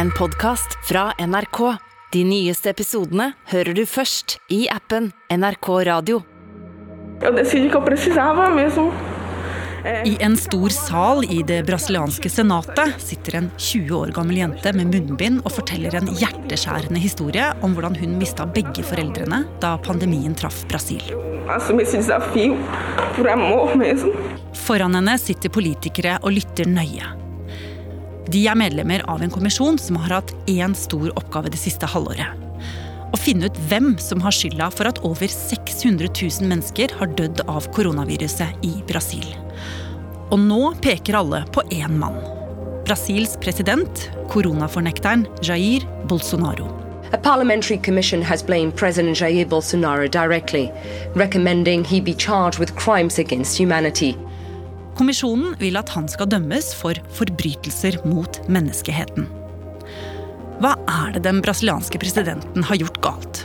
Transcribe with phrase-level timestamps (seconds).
[0.00, 1.76] en podkast fra NRK.
[2.12, 6.22] De nyeste episodene hører du først i appen NRK Radio.
[10.08, 14.88] I en stor sal i det brasilianske senatet sitter en 20 år gammel jente med
[14.94, 20.64] munnbind og forteller en hjerteskjærende historie om hvordan hun mista begge foreldrene da pandemien traff
[20.72, 21.04] Brasil.
[24.64, 27.20] Foran henne sitter politikere og lytter nøye.
[28.30, 32.46] De er medlemmer av en kommisjon som har hatt én stor oppgave det siste halvåret.
[33.10, 37.42] Å finne ut hvem som har skylda for at over 600 000 mennesker har dødd
[37.50, 39.26] av koronaviruset i Brasil.
[40.30, 42.20] Og nå peker alle på én mann.
[42.86, 46.70] Brasils president, koronafornekteren Jair Bolsonaro.
[47.12, 50.70] A parliamentary commission has blamed President Jair Bolsonaro directly,
[51.16, 54.14] recommending he be charged with crimes against humanity.
[55.00, 59.24] Kommisjonen vil at han skal dømmes for forbrytelser mot menneskeheten.
[60.60, 63.40] Hva er det den brasilianske presidenten har gjort galt?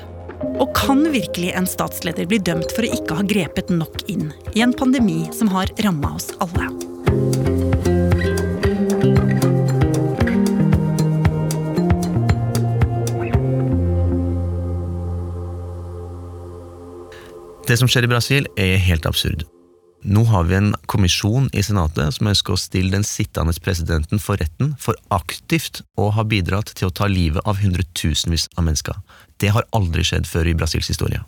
[0.60, 4.66] Og kan virkelig en statsleder bli dømt for å ikke ha grepet nok inn i
[4.68, 6.68] en pandemi som har ramma oss alle?
[17.64, 19.48] Det som skjer i Brasil, er helt absurd.
[20.06, 24.38] Nå har vi en kommisjon i Senatet som ønsker å stille den sittende presidenten for
[24.38, 29.00] retten for aktivt å ha bidratt til å ta livet av hundretusenvis av mennesker.
[29.42, 31.24] Det har aldri skjedd før i Brasils historie.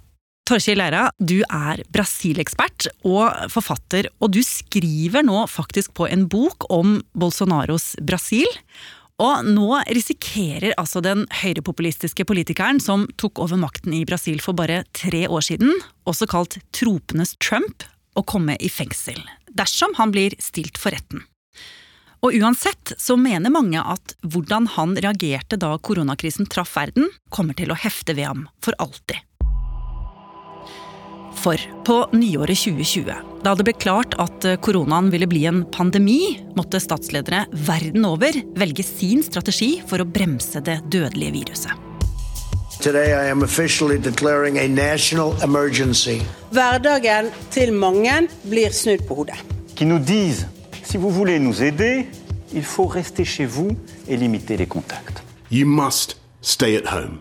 [0.47, 6.69] Torkil Leira, du er Brasil-ekspert og forfatter, og du skriver nå faktisk på en bok
[6.69, 8.47] om Bolsonaros Brasil.
[9.17, 14.83] Og nå risikerer altså den høyrepopulistiske politikeren som tok over makten i Brasil for bare
[14.93, 15.73] tre år siden,
[16.05, 17.81] også kalt tropenes Trump,
[18.17, 19.21] å komme i fengsel.
[19.47, 21.23] Dersom han blir stilt for retten.
[22.25, 27.71] Og uansett så mener mange at hvordan han reagerte da koronakrisen traff verden, kommer til
[27.71, 29.21] å hefte ved ham for alltid.
[31.37, 33.13] For på nyåret 2020,
[33.45, 38.83] da det ble klart at koronaen ville bli en pandemi, måtte statsledere verden over velge
[38.83, 41.86] sin strategi for å bremse det dødelige viruset.
[42.81, 46.21] Today I am officially declaring a national emergency.
[46.51, 49.37] Hverdagen til mange blir snudd på hodet.
[49.75, 50.47] qui nous disent
[50.83, 52.07] si vous voulez nous aider,
[52.53, 53.69] il faut rester chez vous
[54.07, 55.21] et limiter les contacts.
[55.51, 57.19] You must stay at home.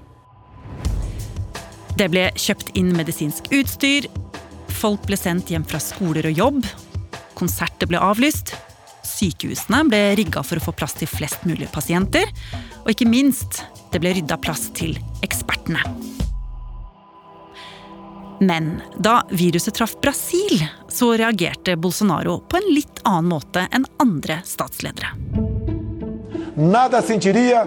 [1.97, 4.07] Det ble kjøpt inn medisinsk utstyr,
[4.69, 6.67] folk ble sendt hjem fra skoler og jobb,
[7.35, 8.53] konserter ble avlyst,
[9.07, 12.29] sykehusene ble rigga for å få plass til flest mulig pasienter,
[12.85, 14.99] og ikke minst, det ble rydda plass til
[15.47, 15.81] ekspertene.
[18.41, 24.43] Men da viruset traff Brasil, så reagerte Bolsonaro på en litt annen måte enn andre
[24.45, 25.15] statsledere.
[26.57, 27.67] Nada sentiria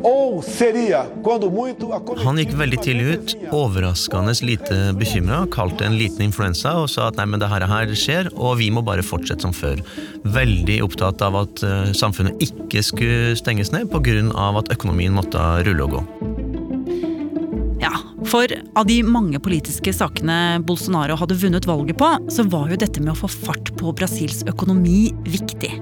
[0.00, 5.90] ou seria, quando muito, a Han gikk veldig tidlig ut, overraskende lite bekymra, kalte det
[5.90, 8.80] en liten influensa og sa at nei, men det her, her skjer, og vi må
[8.80, 9.84] bare fortsette som før.
[10.24, 14.20] Veldig opptatt av at eh, samfunnet ikke skulle stenges ned pga.
[14.56, 16.39] at økonomien måtte rulle og gå.
[18.30, 18.46] For
[18.78, 23.10] av de mange politiske sakene Bolsonaro hadde vunnet valget på, så var jo dette med
[23.16, 25.72] å få fart på Brasils økonomi viktig.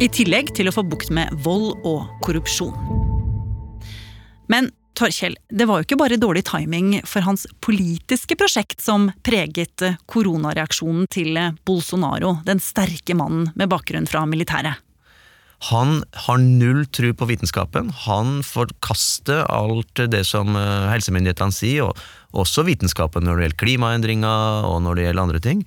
[0.00, 2.72] I tillegg til å få bukt med vold og korrupsjon.
[4.48, 9.82] Men Torkjell, det var jo ikke bare dårlig timing for hans politiske prosjekt som preget
[10.08, 14.83] koronareaksjonen til Bolsonaro, den sterke mannen med bakgrunn fra militæret.
[15.70, 17.88] Han har null tro på vitenskapen.
[18.04, 24.68] Han forkaster alt det som eh, helsemyndighetene sier, og også vitenskapen når det gjelder klimaendringer
[24.68, 25.66] og når det gjelder andre ting.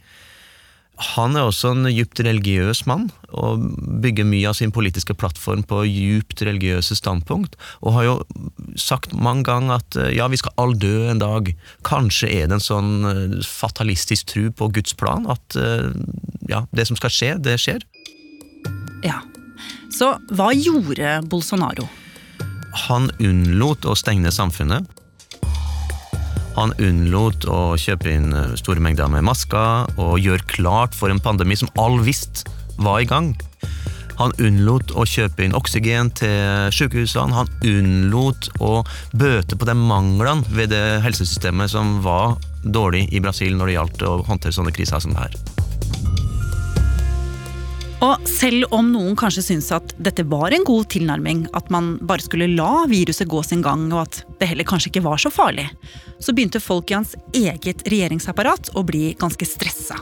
[1.13, 3.63] Han er også en djupt religiøs mann, og
[4.01, 7.53] bygger mye av sin politiske plattform på djupt religiøse standpunkt,
[7.85, 8.15] og har jo
[8.81, 11.49] sagt mange ganger at eh, ja, vi skal alle dø en dag.
[11.87, 15.57] Kanskje er det en sånn eh, fatalistisk tro på Guds plan, at
[16.49, 17.81] ja, det som skal skje, det skjer.
[19.05, 19.21] Ja,
[19.97, 21.87] så hva gjorde Bolsonaro?
[22.87, 24.85] Han unnlot å stenge samfunnet.
[26.57, 31.57] Han unnlot å kjøpe inn store mengder med masker og gjøre klart for en pandemi
[31.57, 32.45] som all visst
[32.81, 33.33] var i gang.
[34.17, 37.37] Han unnlot å kjøpe inn oksygen til sykehusene.
[37.37, 38.81] Han unnlot å
[39.13, 44.05] bøte på de manglene ved det helsesystemet som var dårlig i Brasil når det gjaldt
[44.09, 45.66] å håndtere sånne kriser som det her.
[48.05, 52.21] Og selv om noen kanskje syns at dette var en god tilnærming, at man bare
[52.21, 55.65] skulle la viruset gå sin gang, og at det heller kanskje ikke var så farlig,
[56.21, 59.97] så begynte folk i hans eget regjeringsapparat å bli ganske stressa.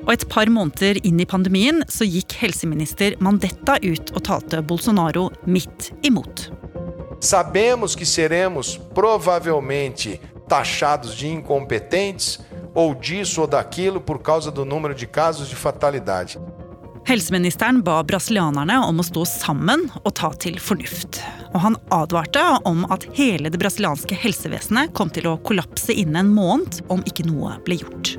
[0.00, 5.28] Og et par måneder inn i pandemien så gikk helseminister Mandetta ut og talte Bolsonaro
[5.44, 6.48] midt imot.
[7.20, 10.16] Sabemos que seremos provavelmente
[10.48, 12.38] taxados de incompetentes
[12.74, 16.38] ou disso ou daquilo por causa do número de casos de fatalidade.
[17.08, 21.22] Helseministeren ba brasilianerne om å stå sammen og ta til fornuft.
[21.54, 26.34] Og han advarte om at hele det brasilianske helsevesenet kom til å kollapse innen en
[26.34, 28.14] måned om ikke noe ble gjort.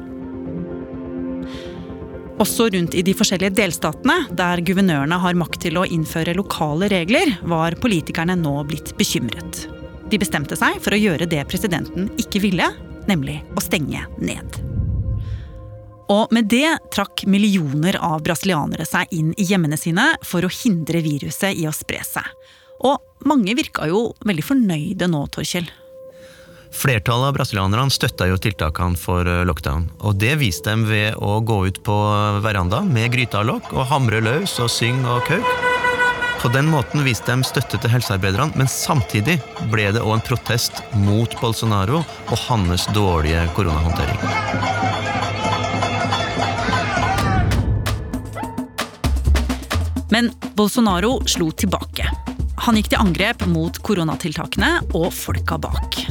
[2.42, 7.36] Også rundt i de forskjellige delstatene, der guvernørene har makt til å innføre lokale regler,
[7.46, 9.68] var politikerne nå blitt bekymret.
[10.10, 12.66] De bestemte seg for å gjøre det presidenten ikke ville,
[13.10, 14.62] nemlig å stenge ned.
[16.12, 21.00] Og med det trakk millioner av brasilianere seg inn i hjemmene sine for å hindre
[21.04, 22.28] viruset i å spre seg.
[22.84, 25.70] Og mange virka jo veldig fornøyde nå, Torkjell.
[26.72, 29.90] Flertallet av brasilianerne støtta jo tiltakene for eh, lockdown.
[30.08, 31.98] Og det viste dem ved å gå ut på
[32.44, 35.71] verandaen med gryta og og hamre løs og synge og kauke.
[36.42, 39.36] På den måten viste de støtte til helsearbeiderne, men samtidig
[39.70, 44.18] ble det òg en protest mot Bolsonaro og hans dårlige koronahåndtering.
[50.10, 52.10] Men Bolsonaro slo tilbake.
[52.66, 56.02] Han gikk til angrep mot koronatiltakene og folka bak.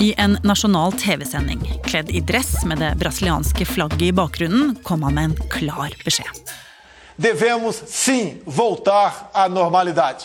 [0.00, 5.20] I en nasjonal TV-sending, kledd i dress med det brasilianske flagget i bakgrunnen, kom han
[5.20, 6.40] med en klar beskjed.
[7.22, 10.24] Devemos sim voltar à normalidade.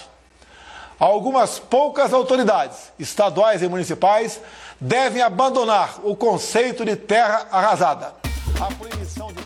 [1.00, 4.42] Algumas poucas autoridades, estaduais e municipais,
[4.82, 8.16] devem abandonar o conceito de terra arrasada.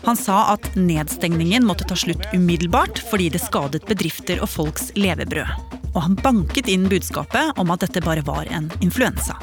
[0.04, 5.52] Han sa at nedstengningen måtte ta slutt umiddelbart fordi det skadet bedrifter og folks levebrød.
[5.92, 9.36] Og han banket inn budskapet om at dette bare var en influensa.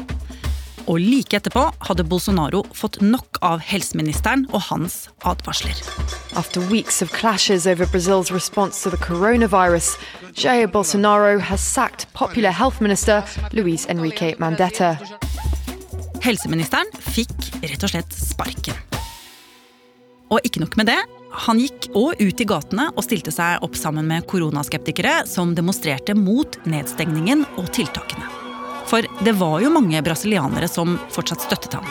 [0.89, 5.77] Og like etterpå hadde Bolsonaro fått nok av helseministeren og hans advarsler.
[6.39, 9.93] After weeks of clashes over Brazil's response to the coronavirus,
[10.33, 13.21] Jair Bolsonaro has sacked popular health minister
[13.53, 14.95] Luis Enrique Mandetta.
[16.25, 18.75] Helseministeren fikk rett og slett sparken.
[20.33, 20.99] Og ikke nok med det.
[21.45, 26.17] Han gikk òg ut i gatene og stilte seg opp sammen med koronaskeptikere som demonstrerte
[26.17, 28.38] mot nedstengningen og tiltakene.
[28.89, 31.85] For det var jo mange brasilianere som fortsatt støttet ham.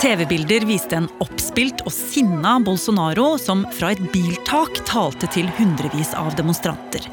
[0.00, 6.32] TV-bilder viste en oppspilt og sinna Bolsonaro som fra et biltak talte til hundrevis av
[6.38, 7.04] demonstranter.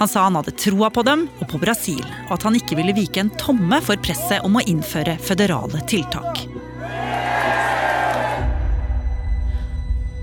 [0.00, 2.96] Han sa han hadde troa på dem og på Brasil, og at han ikke ville
[2.96, 6.46] vike en tomme for presset om å innføre føderale tiltak.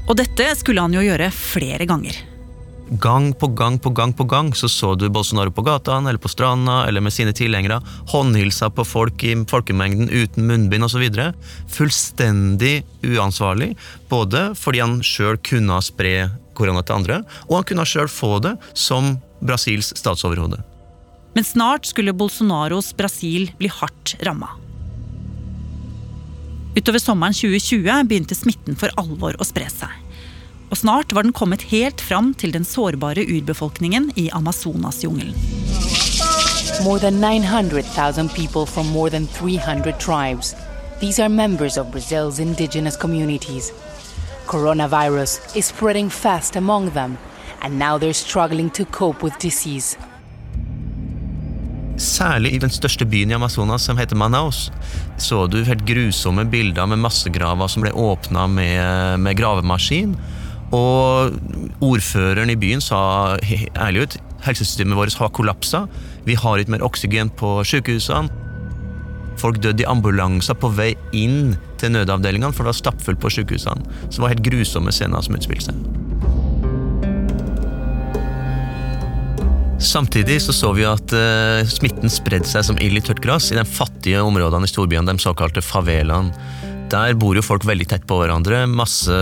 [0.07, 2.17] Og dette skulle han jo gjøre flere ganger.
[2.89, 6.29] Gang på gang på gang på gang så så du Bolsonaro på gata eller på
[6.31, 11.03] stranda eller med sine tilhengere, håndhilsa på folk i folkemengden uten munnbind osv.
[11.67, 13.73] Fullstendig uansvarlig,
[14.07, 17.19] både fordi han sjøl kunne spre korona til andre,
[17.49, 20.63] og han kunne sjøl få det som Brasils statsoverhode.
[21.35, 24.55] Men snart skulle Bolsonaros Brasil bli hardt ramma.
[26.77, 30.06] Utover sommeren 2020 begynte smitten for alvor å spre seg.
[30.69, 35.35] Og snart var den kommet helt fram til den sårbare urbefolkningen i Amazonasjungelen.
[36.83, 40.55] More than 900,000 people from more than 300 tribes.
[40.99, 43.71] These are members of Brazil's indigenous communities.
[44.47, 47.17] Coronavirus is spreading fast among them,
[47.61, 49.97] and now they're struggling to cope with disease.
[51.97, 54.71] Særlig i den største byen i Amazonas, som heter Manaus,
[55.17, 60.13] så du helt grusomme bilder med massegraver som ble åpna med, med gravemaskin.
[60.75, 61.37] Og
[61.83, 63.37] ordføreren i byen sa
[63.77, 65.85] ærlig ut helsesystemet vårt har kollapsa.
[66.27, 68.31] Vi har ikke mer oksygen på sykehusene.
[69.37, 73.85] Folk døde i ambulanser på vei inn til nødavdelingene, for det var stappfullt på sykehusene.
[74.07, 75.87] Så det var helt grusomme scener som utspilte seg.
[79.77, 83.59] Samtidig så, så vi at uh, smitten spredde seg som ild i tørt gress i
[83.59, 86.33] de fattige områdene i storbyene, de såkalte favelaene.
[86.87, 89.15] Der bor jo folk veldig tett på hverandre, masse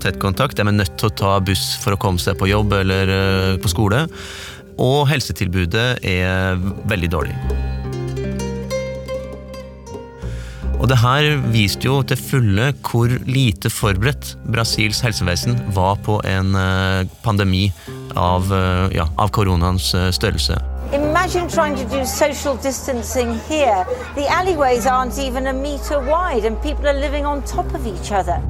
[0.00, 0.56] tett kontakt.
[0.56, 3.56] De er nødt til å ta buss for å komme seg på jobb eller eh,
[3.60, 4.06] på skole.
[4.80, 6.56] Og helsetilbudet er
[6.88, 7.36] veldig dårlig.
[10.80, 16.56] Og det her viste jo til fulle hvor lite forberedt Brasils helsevesen var på en
[16.56, 17.66] eh, pandemi
[18.16, 20.71] av, eh, ja, av koronaens størrelse.
[21.22, 23.86] Imagine trying to do social distancing here.
[24.16, 28.10] The alleyways aren't even a meter wide and people are living on top of each
[28.10, 28.42] other.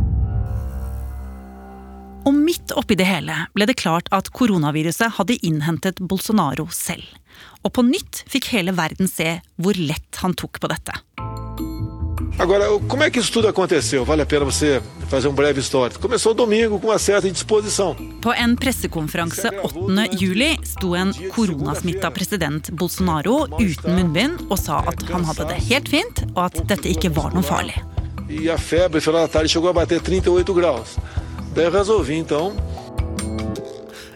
[2.24, 7.04] Og midt oppi det hele ble det klart at koronaviruset hadde innhentet Bolsonaro selv.
[7.60, 10.96] Og på nytt fikk hele verden se hvor lett han tok på dette.
[12.38, 14.04] Agora, como é que isso tudo aconteceu?
[14.04, 16.00] Vale a pena você fazer um breve histórico.
[16.00, 17.94] Começou domingo com uma certa indisposição.
[18.20, 20.16] På en pressekonferanse 8.
[20.18, 25.88] juli sto en koronasmitta president Bolsonaro uten munnbind og sa at han hadde det helt
[25.88, 27.76] fint, og at dette ikke var noe farlig.
[28.30, 30.96] E a febre, no final da tarde, chegou a bater 38 graus.
[31.54, 32.56] Daí eu resolvi, então,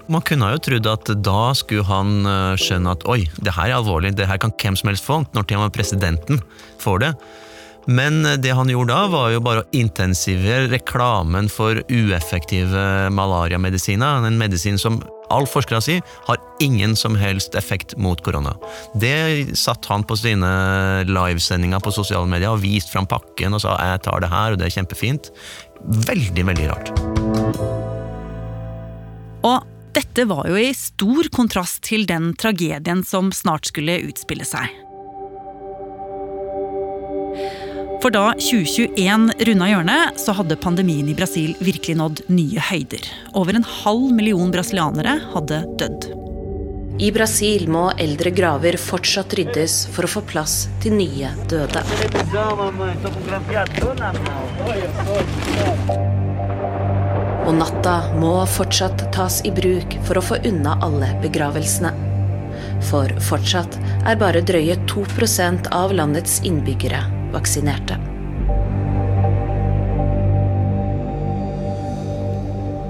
[0.08, 3.80] Man kunne jo trodd at da skulle han eh, skjønne at oi, det her er
[3.80, 6.38] alvorlig, det her kan hvem som helst få, når til og med presidenten
[6.78, 7.10] får det.
[7.86, 14.26] Men det han gjorde da, var jo bare å intensivere reklamen for ueffektive malariamedisiner.
[14.26, 14.98] En medisin som
[15.30, 18.54] all forskere sier har ingen som helst effekt mot korona.
[18.98, 20.50] Det satt han på sine
[21.08, 24.58] livesendinger på sosiale medier og viste fram pakken og sa 'jeg tar det her, og
[24.58, 25.30] det er kjempefint'.
[26.10, 26.90] Veldig, veldig rart.
[29.44, 29.62] Og
[29.92, 34.85] dette var jo i stor kontrast til den tragedien som snart skulle utspille seg.
[38.02, 43.08] For da 2021 runda hjørnet, så hadde pandemien i Brasil virkelig nådd nye høyder.
[43.32, 46.08] Over en halv million brasilianere hadde dødd.
[47.00, 51.82] I Brasil må eldre graver fortsatt ryddes for å få plass til nye døde.
[57.46, 61.92] Og natta må fortsatt tas i bruk for å få unna alle begravelsene.
[62.86, 67.98] For fortsatt er bare drøye 2% av landets innbyggere vaksinerte.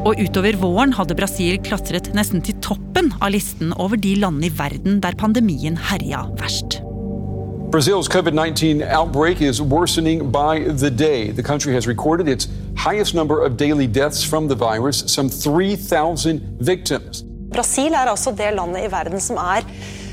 [0.06, 4.54] Og utover våren hadde Brasil klatret nesten til toppen av listen over de landene i
[4.54, 6.78] verden der pandemien herja verst.
[7.74, 11.32] Brazil's COVID 19 outbreak is worsening by the day.
[11.32, 16.40] The country has recorded its highest number of daily deaths from the virus, some 3,000
[16.60, 17.24] victims.
[17.52, 19.66] Brasil er altså det landet i verden som er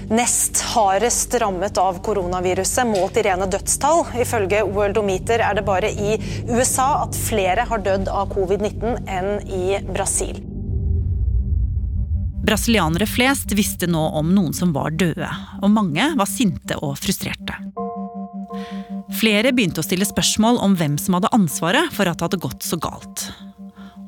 [0.09, 4.05] nest hardest rammet av koronaviruset, målt i rene dødstall.
[4.23, 6.17] Ifølge Worldometer er det bare i
[6.49, 10.41] USA at flere har dødd av covid-19 enn i Brasil.
[12.43, 15.29] Brasilianere flest visste nå om noen som var døde,
[15.63, 17.55] og mange var sinte og frustrerte.
[19.15, 22.67] Flere begynte å stille spørsmål om hvem som hadde ansvaret for at det hadde gått
[22.67, 23.29] så galt.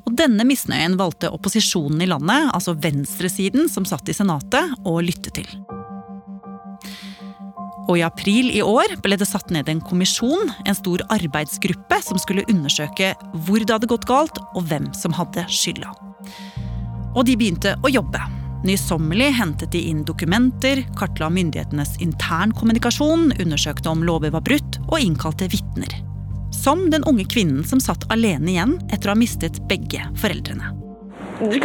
[0.06, 5.32] Og denne misnøyen valgte opposisjonen i landet, altså venstresiden som satt i Senatet, å lytte
[5.34, 5.48] til.
[7.86, 12.18] Og i april i år ble det satt ned en kommisjon, en stor arbeidsgruppe, som
[12.18, 13.12] skulle undersøke
[13.46, 15.92] hvor det hadde gått galt, og hvem som hadde skylda.
[17.16, 18.20] Og de begynte å jobbe.
[18.66, 25.46] Nysommelig hentet de inn dokumenter, kartla myndighetenes internkommunikasjon, undersøkte om lover var brutt, og innkalte
[25.52, 25.92] vitner.
[26.56, 30.72] Som den unge kvinnen som satt alene igjen etter å ha mistet begge foreldrene.
[31.36, 31.60] De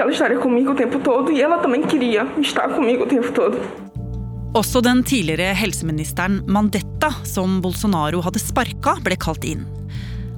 [4.52, 9.62] Også den tidligere helseministeren Mandetta, som Bolsonaro hadde sparka, ble kalt inn.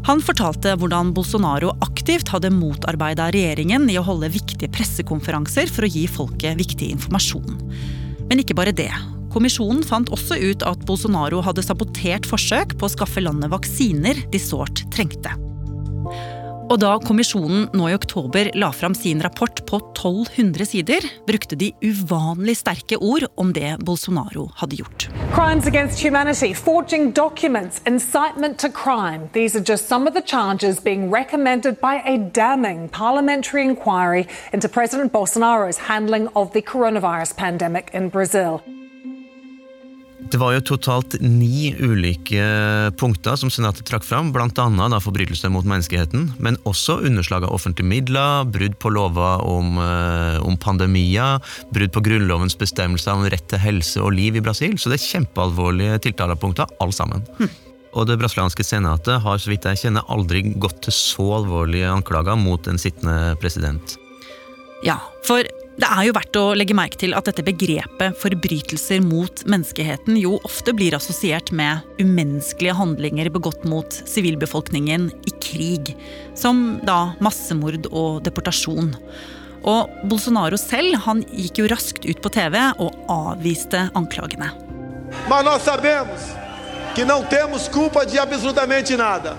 [0.05, 5.89] Han fortalte hvordan Bolsonaro aktivt hadde motarbeida regjeringen i å holde viktige pressekonferanser for å
[5.89, 7.57] gi folket viktig informasjon.
[8.29, 8.91] Men ikke bare det.
[9.33, 14.43] Kommisjonen fant også ut at Bolsonaro hadde sabotert forsøk på å skaffe landet vaksiner de
[14.43, 15.33] sårt trengte.
[16.73, 21.67] Og da kommisjonen nå i oktober la fram sin rapport på 1200 sider, brukte de
[21.85, 25.05] uvanlig sterke ord om det Bolsonaro hadde gjort.
[25.35, 29.29] Crimes against humanity, forging documents, incitement to crime.
[29.33, 34.67] These are just some of the charges being recommended by a damning parliamentary inquiry into
[34.67, 38.63] President Bolsonaro's handling of the coronavirus pandemic in Brazil.
[40.31, 42.43] Det var jo totalt ni ulike
[42.99, 44.47] punkter som senatet trakk fram, bl.a.
[45.03, 50.57] forbrytelser mot menneskeheten, men også underslag av offentlige midler, brudd på lover om, eh, om
[50.57, 51.41] pandemier,
[51.73, 54.77] brudd på grunnlovens bestemmelser om rett til helse og liv i Brasil.
[54.77, 57.25] Så det er kjempealvorlige tiltalepunkter, alle sammen.
[57.39, 57.51] Hm.
[57.93, 62.39] Og det brasilianske senatet har så vidt jeg kjenner aldri gått til så alvorlige anklager
[62.39, 63.97] mot en sittende president.
[64.83, 69.41] Ja, for det er jo verdt å legge merke til at dette begrepet forbrytelser mot
[69.49, 75.95] menneskeheten jo ofte blir assosiert med umenneskelige handlinger begått mot sivilbefolkningen i krig.
[76.37, 78.93] Som da massemord og deportasjon.
[79.65, 84.53] Og Bolsonaro selv han gikk jo raskt ut på TV og avviste anklagene.
[85.29, 86.21] Mas nós sabemos
[86.93, 89.37] que não temos culpa de absolutamente nada.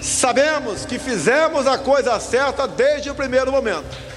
[0.00, 4.07] Sabemos que fizemos a coisa certa desde o primeiro momento.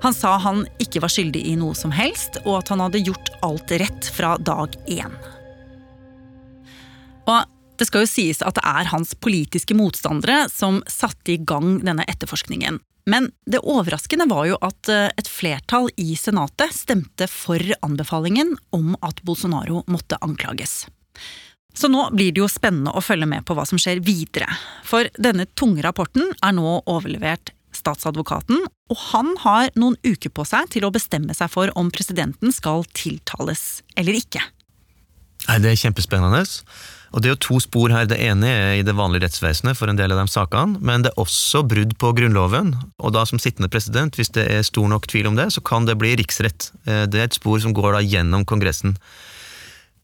[0.00, 3.32] Han sa han ikke var skyldig i noe som helst, og at han hadde gjort
[3.44, 5.12] alt rett fra dag én.
[7.28, 11.78] Og det skal jo sies at det er hans politiske motstandere som satte i gang
[11.84, 12.80] denne etterforskningen.
[13.08, 18.92] Men det overraskende var jo at eh, et flertall i Senatet stemte for anbefalingen om
[19.00, 20.84] at Bolsonaro måtte anklages.
[21.72, 24.48] Så nå blir det jo spennende å følge med på hva som skjer videre.
[24.84, 30.70] For denne tunge rapporten er nå overlevert statsadvokaten, og han har noen uker på seg
[30.74, 34.44] til å bestemme seg for om presidenten skal tiltales eller ikke.
[35.48, 36.44] Nei, Det er kjempespennende.
[37.10, 38.06] Og Det er jo to spor her.
[38.06, 41.10] Det ene er i det vanlige rettsvesenet for en del av de sakene, men det
[41.10, 42.76] er også brudd på Grunnloven.
[43.02, 45.88] Og da som sittende president, hvis det er stor nok tvil om det, så kan
[45.88, 46.70] det bli riksrett.
[46.86, 48.94] Eh, det er et spor som går da gjennom Kongressen.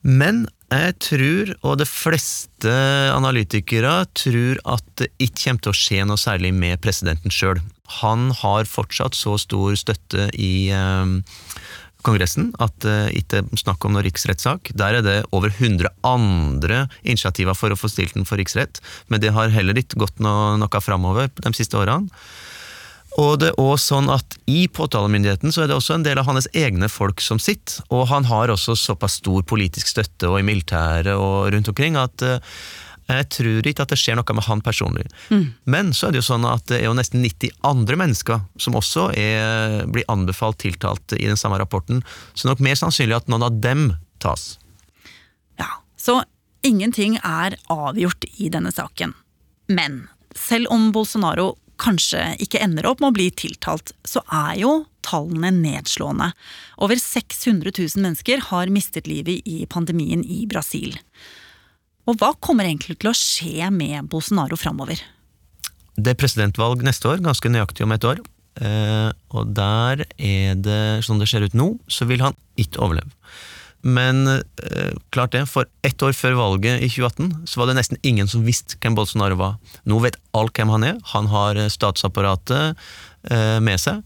[0.02, 2.72] Men jeg tror, og de fleste
[3.14, 7.60] analytikere tror, at det ikke kommer til å skje noe særlig med presidenten sjøl.
[8.00, 11.12] Han har fortsatt så stor støtte i eh,
[12.06, 14.70] Kongressen at det uh, ikke er snakk om noen riksrettssak.
[14.78, 18.78] Der er det over 100 andre initiativer for å få stilt den for riksrett,
[19.10, 22.10] men det har heller ikke gått noe, noe framover de siste årene.
[23.16, 26.28] Og det er også sånn at I påtalemyndigheten så er det også en del av
[26.28, 30.46] hans egne folk som sitter, og han har også såpass stor politisk støtte og i
[30.46, 32.36] militæret og rundt omkring at uh,
[33.06, 35.06] jeg tror ikke at det skjer noe med han personlig.
[35.30, 35.44] Mm.
[35.70, 38.78] Men så er det jo sånn at det er jo nesten 90 andre mennesker som
[38.78, 42.02] også er, blir anbefalt tiltalt i den samme rapporten,
[42.34, 43.92] så nok mer sannsynlig at noen av dem
[44.22, 44.56] tas.
[45.60, 46.20] Ja, så
[46.66, 49.14] ingenting er avgjort i denne saken.
[49.70, 54.72] Men selv om Bolsonaro kanskje ikke ender opp med å bli tiltalt, så er jo
[55.06, 56.30] tallene nedslående.
[56.82, 60.96] Over 600 000 mennesker har mistet livet i pandemien i Brasil.
[62.06, 65.00] Og hva kommer egentlig til å skje med Bolsonaro framover?
[65.96, 68.20] Det er presidentvalg neste år, ganske nøyaktig om et år.
[68.56, 73.12] Eh, og der er det, sånn det ser ut nå, så vil han ikke overleve.
[73.86, 78.00] Men eh, klart det, for ett år før valget i 2018 så var det nesten
[78.02, 79.58] ingen som visste hvem Bolsonaro var.
[79.86, 80.96] Nå vet alle hvem han er.
[81.12, 82.74] Han har eh, statsapparatet
[83.30, 84.02] eh, med seg.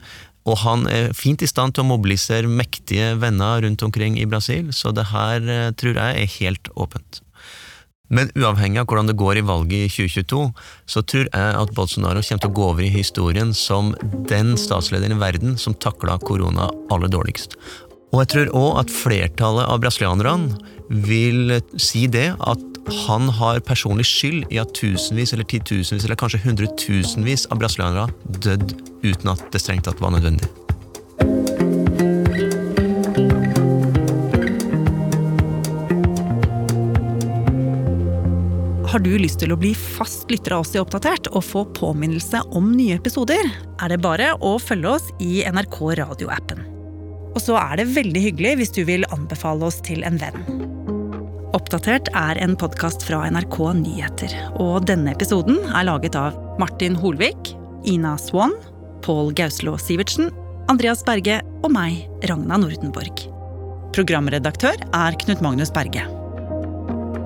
[0.48, 4.70] Og han er fint i stand til å mobilisere mektige venner rundt omkring i Brasil,
[4.72, 7.20] så det her eh, tror jeg er helt åpent.
[8.10, 10.40] Men uavhengig av hvordan det går i valget i 2022,
[10.90, 13.92] så tror jeg at Bolsonaro kommer til å gå over i historien som
[14.32, 17.54] den statslederen i verden som takla korona aller dårligst.
[18.10, 20.58] Og jeg tror òg at flertallet av brasilianerne
[21.06, 22.66] vil si det at
[23.06, 28.10] han har personlig skyld i at tusenvis eller titusenvis eller kanskje hundretusenvis av brasilianere
[28.42, 30.50] død uten at det strengt tatt var nødvendig.
[38.90, 42.42] Har du lyst til å bli fast lytter av oss i Oppdatert og få påminnelse
[42.58, 43.46] om nye episoder,
[43.78, 46.79] er det bare å følge oss i NRK radioappen.
[47.34, 50.68] Og så er det veldig hyggelig hvis du vil anbefale oss til en venn.
[51.56, 57.54] Oppdatert er en podkast fra NRK Nyheter, og denne episoden er laget av Martin Holvik,
[57.90, 58.54] Ina Swan,
[59.02, 60.30] Pål Gauslå Sivertsen,
[60.70, 63.26] Andreas Berge og meg, Ragna Nordenborg.
[63.96, 66.06] Programredaktør er Knut Magnus Berge.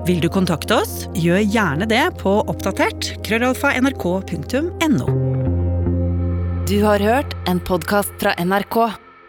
[0.05, 5.07] Vil du kontakte oss, gjør gjerne det på oppdatert krøllalfa nrk.no.
[6.65, 9.04] Du har hørt en podkast fra NRK.